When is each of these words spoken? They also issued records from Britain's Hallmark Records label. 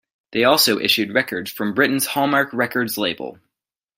They 0.31 0.45
also 0.45 0.79
issued 0.79 1.13
records 1.13 1.51
from 1.51 1.75
Britain's 1.75 2.07
Hallmark 2.07 2.51
Records 2.53 2.97
label. 2.97 3.37